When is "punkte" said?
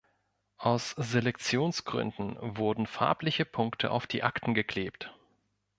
3.45-3.91